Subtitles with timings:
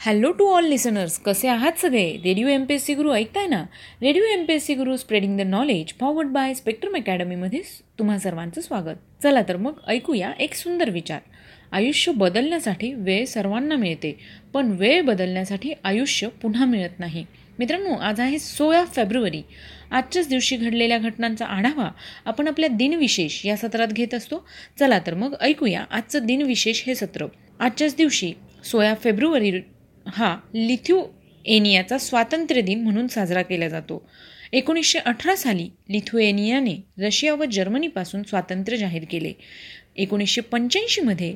[0.00, 2.10] Hello to all listeners कसे आहात सगळे?
[2.24, 3.64] Radio M P S C Guru ऐकताय ना?
[4.02, 7.60] Radio M P S C Guru spreading the knowledge powered by spectrum अकॅडमीमध्ये
[7.98, 8.98] तुम्हा सर्वांचं स्वागत.
[9.22, 11.18] चला तर मग ऐकूया एक सुंदर विचार.
[11.72, 14.16] आयुष्य बदलण्यासाठी वेळ सर्वांना मिळते
[14.52, 17.24] पण वेळ बदलण्यासाठी आयुष्य पुन्हा मिळत नाही.
[17.58, 19.42] मित्रांनो आज आहे सोळा फेब्रुवारी.
[19.90, 21.90] आजच्याच दिवशी घडलेल्या घटनांचा आढावा
[22.24, 24.44] आपण आपल्या दिनविशेष या सत्रात घेत असतो.
[24.78, 27.26] चला तर मग ऐकूया आजचं दिनविशेष हे सत्र.
[27.60, 28.32] आजच्याच दिवशी
[28.64, 29.60] सोळा फेब्रुवारी
[30.08, 34.10] हा लिथ्युएनियाचा स्वातंत्र्य दिन म्हणून साजरा केला जातो.
[34.52, 39.32] एकोणीसशे अठरा साली लिथुएनियाने रशिया व जर्मनीपासून स्वातंत्र्य जाहीर केले.
[39.96, 41.34] एकोणीसशे पंच्याऐंशीमध्ये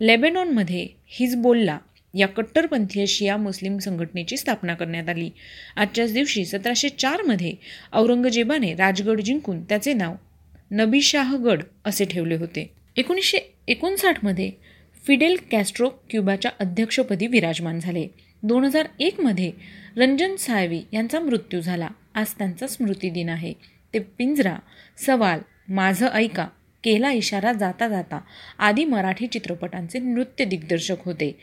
[0.00, 1.78] लेबेनॉनमध्ये हिजबोल्ला
[2.14, 5.30] या कट्टरपंथीय शिया मुस्लिम संघटनेची स्थापना करण्यात आली.
[5.76, 7.54] आजच्याच दिवशी सतराशे चारमध्ये
[7.92, 10.14] औरंगजेबाने राजगड जिंकून त्याचे नाव
[10.70, 12.70] नबीशाहगड असे ठेवले होते.
[12.96, 13.38] एकोणीसशे
[13.68, 14.50] एकोणसाठमध्ये
[15.06, 18.08] फिडेल कॅस्ट्रो क्युबाच्या अध्यक्षपदी विराजमान झाले.
[18.42, 19.52] दोन हजार एकमध्ये
[19.96, 21.88] रंजन साळवी यांचा मृत्यू झाला.
[22.14, 23.52] आज त्यांचा स्मृतिदिन आहे.
[23.94, 24.56] ते पिंजरा
[25.06, 26.48] सवाल माझं ऐका
[26.84, 28.20] केला इशारा जाता जाता
[28.58, 31.36] आदी मराठी चित्रपटांचे नृत्य दिग्दर्शक होते.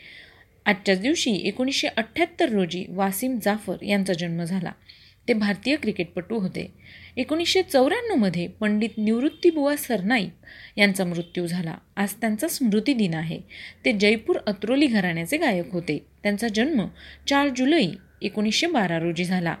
[0.66, 4.72] आजच्याच दिवशी एकोणीसशे अठ्ठ्याहत्तर रोजी वासिम जाफर यांचा जन्म झाला.
[5.28, 6.72] ते भारतीय क्रिकेटपटू होते.
[7.16, 10.30] एकोणीसशे चौऱ्याण्णवमध्ये पंडित निवृत्तीबुवा सरनाईक
[10.76, 11.74] यांचा मृत्यू झाला.
[11.96, 13.40] आज त्यांचा स्मृतिदिन आहे.
[13.84, 16.06] ते जयपूर अत्रोली घराण्याचे गायक होते.
[16.22, 16.86] त्यांचा जन्म
[17.28, 17.86] चार जुलै
[18.22, 19.54] एकोणीसशे बारा रोजी झाला.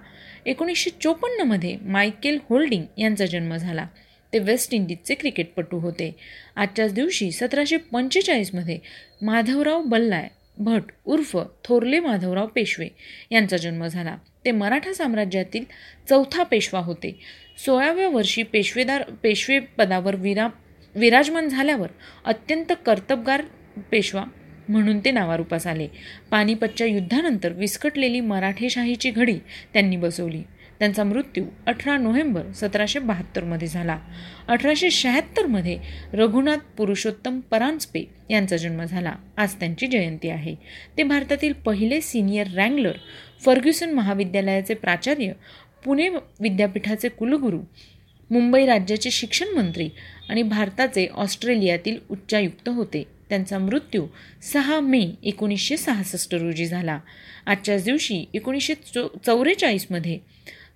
[0.46, 3.86] एकोणीसशे चोपन्नमध्ये मायकेल होल्डिंग यांचा जन्म झाला.
[4.32, 6.16] ते वेस्ट इंडिजचे क्रिकेटपटू होते.
[6.56, 8.78] आजच्याच दिवशी सतराशे पंचेचाळीसमध्ये
[9.22, 12.88] माधवराव बल्लाय भट उर्फ थोरले माधवराव पेशवे
[13.30, 14.16] यांचा जन्म झाला.
[14.44, 15.64] ते मराठा साम्राज्यातील
[16.08, 17.20] चौथा पेशवा होते.
[17.64, 20.48] सोळाव्या वर्षी पेशवेदार पेशवे पदावर विरा
[20.94, 21.88] विराजमान झाल्यावर
[22.24, 23.42] अत्यंत कर्तबगार
[23.92, 24.24] पेशवा
[24.68, 25.88] म्हणून ते नावारूपास आले.
[26.30, 29.38] पानिपतच्या युद्धानंतर विस्कटलेली मराठेशाहीची घडी
[29.72, 30.42] त्यांनी बसवली.
[30.82, 33.98] त्यांचा मृत्यू अठरा नोव्हेंबर सतराशे बहात्तरमध्ये झाला.
[34.48, 35.78] अठराशे शहात्तरमध्ये
[36.12, 39.12] रघुनाथ पुरुषोत्तम परांजपे यांचा जन्म झाला.
[39.36, 40.54] आज त्यांची जयंती आहे.
[40.98, 42.92] ते भारतातील पहिले सिनियर रँगलर
[43.44, 45.32] फर्ग्युसन महाविद्यालयाचे प्राचार्य
[45.84, 46.08] पुणे
[46.40, 47.60] विद्यापीठाचे कुलगुरू
[48.30, 49.88] मुंबई राज्याचे शिक्षण मंत्री
[50.28, 53.04] आणि भारताचे ऑस्ट्रेलियातील उच्चायुक्त होते.
[53.28, 54.06] त्यांचा मृत्यू
[54.52, 56.98] सहा मे एकोणीसशे सहासष्ट रोजी झाला.
[57.46, 60.18] आजच्याच दिवशी एकोणीसशे चौ चौवेचाळीसमध्ये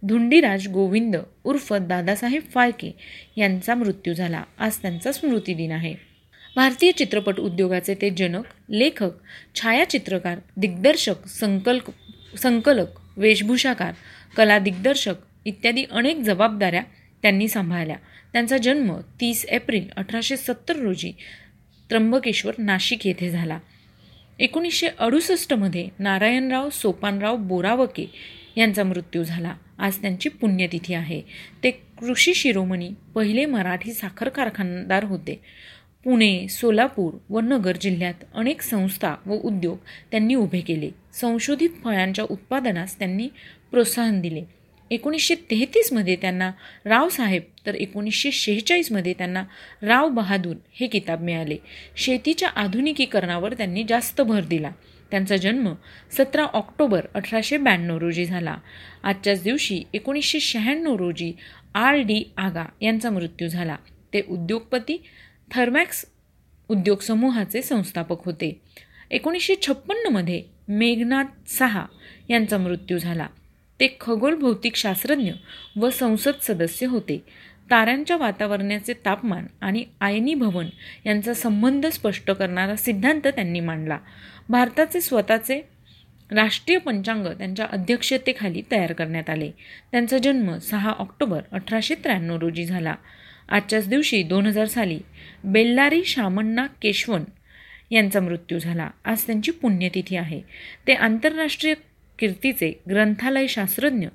[0.03, 2.95] धुंडीराज गोविंद उर्फ दादासाहेब फाळके
[3.37, 4.43] यांचा मृत्यू झाला.
[4.59, 5.95] आज त्यांचा स्मृतिदिन आहे.
[6.57, 9.11] भारतीय चित्रपट उद्योगाचे ते जनक लेखक
[9.55, 11.91] छायाचित्रकार दिग्दर्शक संकल्प
[12.37, 12.87] संकलक
[13.17, 13.93] वेशभूषाकार
[14.37, 15.15] कला दिग्दर्शक
[15.45, 16.83] इत्यादी अनेक जबाबदाऱ्या
[17.23, 17.97] त्यांनी सांभाळल्या.
[18.33, 21.13] त्यांचा जन्म तीस एप्रिल अठराशे सत्तर रोजी
[21.91, 23.59] त्र्यंबकेश्वर नाशिक येथे झाला.
[24.39, 28.11] एकोणीसशे अडुसष्टमध्ये नारायणराव सोपानराव बोरावके
[28.57, 29.55] यांचा मृत्यू झाला.
[29.79, 31.23] आज त्यांची पुण्यतिथी आहे.
[31.65, 35.41] ते कृषी शिरोमणी पहिले मराठी साखर कारखानदार होते.
[36.05, 39.79] पुणे सोलापूर व नगर जिल्ह्यात अनेक संस्था व उद्योग
[40.11, 40.91] त्यांनी उभे केले.
[41.13, 43.29] संशोधित फळांच्या उत्पादनास त्यांनी
[43.71, 44.43] प्रोत्साहन दिले.
[44.91, 46.53] एकोणीसशे तेहतीसमध्ये त्यांना
[46.85, 49.45] रावसाहेब तर एकोणीसशे शेहेचाळीसमध्ये त्यांना
[49.83, 51.57] राव बहादूर हे किताब मिळाले.
[51.97, 54.71] शेतीच्या आधुनिकीकरणावर त्यांनी जास्त भर दिला.
[55.11, 55.75] त्यांचा जन्म
[56.11, 58.57] सतरा ऑक्टोबर अठराशे ब्याण्णव रोजी झाला.
[59.03, 61.33] आजच्याच दिवशी एकोणीसशे शहाण्णव रोजी
[61.75, 63.77] आर डी आगा यांचा मृत्यू झाला.
[64.13, 65.03] ते उद्योगपती
[65.51, 66.05] थर्मॅक्स
[66.69, 68.61] उद्योग समूहाचे संस्थापक होते.
[69.11, 71.87] एकोणीसशे छप्पन्नमध्ये मेघनाथ सहा
[72.31, 73.27] यांचा मृत्यू झाला.
[73.81, 75.33] ते खगोल भौतिक शास्त्रज्ञ
[75.77, 77.25] व संसद सदस्य होते.
[77.71, 80.67] ताऱ्यांच्या वातावरणाचे तापमान आणि आयनी भवन
[81.07, 83.99] यांचा संबंध स्पष्ट करणारा सिद्धांत त्यांनी मांडला.
[84.49, 85.61] भारताचे स्वतःचे
[86.31, 89.51] राष्ट्रीय पंचांग त्यांच्या अध्यक्षतेखाली तयार करण्यात आले.
[89.93, 92.95] त्यांचा जन्म सहा ऑक्टोबर अठराशे त्र्याण्णव रोजी झाला.
[93.49, 94.99] आजच्याच दिवशी दोन हजार साली
[95.45, 97.25] बेल्लारी शामण्णा केशवन
[97.91, 98.91] यांचा मृत्यू झाला.
[99.05, 100.41] आज त्यांची पुण्यतिथी आहे.
[100.87, 101.75] ते आंतरराष्ट्रीय
[102.19, 104.07] कीर्तीचे ग्रंथालय शास्त्रज्ञ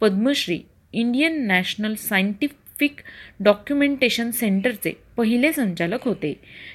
[0.00, 0.58] Padmashri
[0.92, 3.00] Indian national scientific scientific
[3.40, 6.32] documentation सेंटरचे पहिले संचालक होते.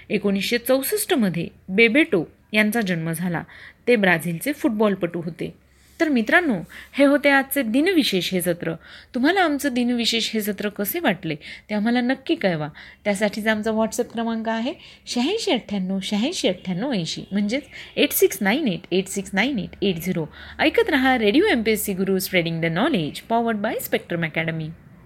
[0.09, 3.44] एकोणीसशे चौसष्टमध्ये बेबेटो यांचा जन्म झाला.
[3.88, 5.53] ते ब्राझीलचे फुटबॉलपटू होते.
[6.00, 6.53] तर मित्रांनो
[6.94, 8.74] हे होते आजचे दिनविशेष हे सत्र.
[9.15, 11.36] तुम्हाला आमचं दिनविशेष हे सत्र कसे वाटले
[11.69, 12.68] ते आम्हाला नक्की कळवा.
[13.03, 14.74] त्यासाठीच आमचा व्हॉट्सअप क्रमांक आहे
[15.07, 17.24] शहाऐंशी अठ्ठ्याण्णव शहाऐंशी अठ्ठ्याण्णव ऐंशी.
[17.31, 17.63] म्हणजेच
[17.95, 20.25] eight six nine eight eight six nine eight eight zero.
[20.59, 24.69] ऐकत रहा radio M P S C Guru spreading the knowledge powered by spectrum academy